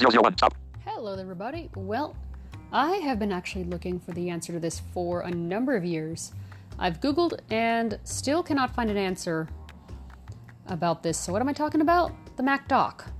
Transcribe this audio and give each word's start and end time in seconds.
001. 0.00 0.38
Stop. 0.38 0.54
Hello, 0.86 1.14
everybody. 1.14 1.68
Well, 1.74 2.16
I 2.72 2.96
have 2.96 3.18
been 3.18 3.32
actually 3.32 3.64
looking 3.64 4.00
for 4.00 4.12
the 4.12 4.30
answer 4.30 4.52
to 4.52 4.58
this 4.58 4.80
for 4.94 5.20
a 5.20 5.30
number 5.30 5.76
of 5.76 5.84
years. 5.84 6.32
I've 6.78 7.00
Googled 7.00 7.40
and 7.50 7.98
still 8.04 8.42
cannot 8.42 8.74
find 8.74 8.88
an 8.88 8.96
answer 8.96 9.46
about 10.66 11.02
this. 11.02 11.18
So, 11.18 11.32
what 11.32 11.42
am 11.42 11.48
I 11.48 11.52
talking 11.52 11.82
about? 11.82 12.12
The 12.36 12.42
Mac 12.42 12.66
Dock. 12.66 13.10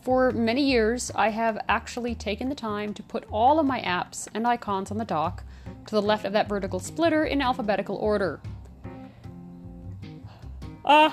For 0.00 0.32
many 0.32 0.62
years, 0.62 1.10
I 1.14 1.28
have 1.28 1.58
actually 1.68 2.14
taken 2.14 2.48
the 2.48 2.54
time 2.54 2.94
to 2.94 3.02
put 3.02 3.24
all 3.30 3.58
of 3.58 3.66
my 3.66 3.80
apps 3.80 4.26
and 4.32 4.46
icons 4.46 4.90
on 4.90 4.96
the 4.96 5.04
dock 5.04 5.44
to 5.86 5.94
the 5.94 6.02
left 6.02 6.24
of 6.24 6.32
that 6.32 6.48
vertical 6.48 6.78
splitter 6.80 7.24
in 7.24 7.42
alphabetical 7.42 7.96
order. 7.96 8.40
Uh, 10.84 11.10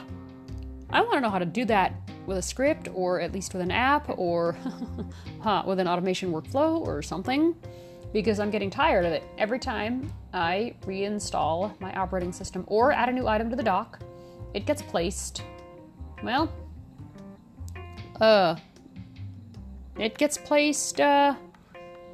I 0.89 1.01
want 1.01 1.13
to 1.13 1.21
know 1.21 1.29
how 1.29 1.39
to 1.39 1.45
do 1.45 1.65
that 1.65 2.00
with 2.25 2.37
a 2.37 2.41
script 2.41 2.87
or 2.93 3.19
at 3.19 3.31
least 3.31 3.53
with 3.53 3.61
an 3.61 3.71
app 3.71 4.07
or 4.17 4.55
huh, 5.41 5.63
with 5.65 5.79
an 5.79 5.87
automation 5.87 6.31
workflow 6.31 6.79
or 6.79 7.01
something 7.01 7.55
because 8.13 8.39
I'm 8.39 8.49
getting 8.49 8.69
tired 8.69 9.05
of 9.05 9.13
it. 9.13 9.23
Every 9.37 9.59
time 9.59 10.11
I 10.33 10.75
reinstall 10.81 11.79
my 11.79 11.93
operating 11.93 12.31
system 12.33 12.63
or 12.67 12.91
add 12.91 13.09
a 13.09 13.11
new 13.11 13.27
item 13.27 13.49
to 13.49 13.55
the 13.55 13.63
dock, 13.63 13.99
it 14.53 14.65
gets 14.65 14.81
placed. 14.81 15.43
Well, 16.23 16.51
uh, 18.19 18.55
it 19.97 20.17
gets 20.17 20.37
placed 20.37 20.99
uh, 20.99 21.35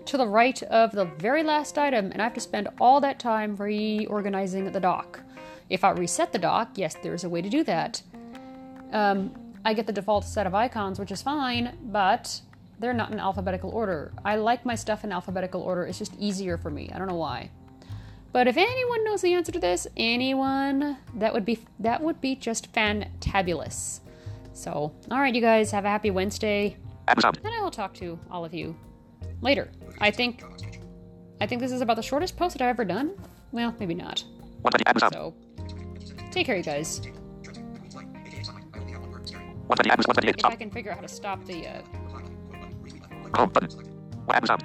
to 0.05 0.17
the 0.17 0.27
right 0.27 0.61
of 0.63 0.91
the 0.91 1.05
very 1.05 1.43
last 1.43 1.77
item, 1.77 2.11
and 2.11 2.21
I 2.21 2.25
have 2.25 2.33
to 2.35 2.39
spend 2.39 2.69
all 2.79 3.01
that 3.01 3.19
time 3.19 3.55
reorganizing 3.55 4.71
the 4.71 4.79
dock. 4.79 5.21
If 5.69 5.83
I 5.83 5.91
reset 5.91 6.31
the 6.31 6.39
dock, 6.39 6.69
yes, 6.75 6.95
there's 7.01 7.23
a 7.23 7.29
way 7.29 7.41
to 7.41 7.49
do 7.49 7.63
that. 7.65 8.01
Um, 8.93 9.33
I 9.65 9.73
get 9.73 9.87
the 9.87 9.93
default 9.93 10.25
set 10.25 10.47
of 10.47 10.55
icons, 10.55 10.99
which 10.99 11.11
is 11.11 11.21
fine, 11.21 11.77
but 11.83 12.41
they're 12.79 12.93
not 12.93 13.11
in 13.11 13.19
alphabetical 13.19 13.71
order. 13.71 14.13
I 14.23 14.35
like 14.35 14.65
my 14.65 14.75
stuff 14.75 15.03
in 15.03 15.11
alphabetical 15.11 15.61
order. 15.61 15.85
It's 15.85 15.97
just 15.97 16.15
easier 16.19 16.57
for 16.57 16.69
me. 16.69 16.89
I 16.93 16.97
don't 16.97 17.07
know 17.07 17.15
why. 17.15 17.49
But 18.33 18.47
if 18.47 18.57
anyone 18.57 19.03
knows 19.03 19.21
the 19.21 19.33
answer 19.33 19.51
to 19.51 19.59
this, 19.59 19.87
anyone, 19.97 20.97
that 21.15 21.33
would 21.33 21.45
be 21.45 21.59
that 21.79 22.01
would 22.01 22.21
be 22.21 22.35
just 22.35 22.71
fantabulous. 22.71 24.01
So, 24.53 24.93
all 25.11 25.19
right, 25.19 25.33
you 25.33 25.41
guys 25.41 25.71
have 25.71 25.85
a 25.85 25.89
happy 25.89 26.11
Wednesday, 26.11 26.77
and 27.07 27.25
I 27.25 27.61
will 27.61 27.71
talk 27.71 27.93
to 27.95 28.19
all 28.29 28.45
of 28.45 28.53
you 28.53 28.75
later. 29.41 29.71
I 29.99 30.11
think 30.11 30.43
I 31.41 31.47
think 31.47 31.61
this 31.61 31.71
is 31.71 31.81
about 31.81 31.95
the 31.95 32.03
shortest 32.03 32.37
post 32.37 32.57
that 32.57 32.63
I've 32.63 32.69
ever 32.69 32.85
done. 32.85 33.15
Well, 33.51 33.73
maybe 33.79 33.93
not. 33.93 34.23
120. 34.61 34.85
App 34.85 34.99
sound. 34.99 35.13
So, 35.13 35.33
take 36.31 36.45
care, 36.45 36.57
you 36.57 36.63
guys. 36.63 37.01
120. 39.35 39.89
App 39.89 39.99
128. 39.99 40.35
If. 40.37 40.45
I 40.45 40.55
can 40.55 40.71
figure 40.71 40.91
out 40.91 40.97
how 40.97 41.01
to 41.01 41.07
stop 41.07 41.43
the 41.45 41.67
uh, 41.67 41.81
Home 43.35 43.49
button. 43.49 43.69
App 44.29 44.47
sound. 44.47 44.63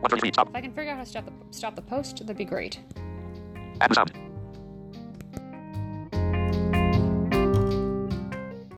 133. 0.00 0.32
Stop. 0.32 0.48
if 0.48 0.56
I 0.56 0.60
can 0.60 0.72
figure 0.72 0.90
out 0.90 0.98
how 0.98 1.04
to 1.04 1.08
stop 1.08 1.24
the 1.26 1.32
stop 1.50 1.76
the 1.76 1.82
post, 1.82 2.18
that'd 2.18 2.36
be 2.36 2.44
great. 2.44 2.80
App 3.80 3.94
sound. 3.94 4.12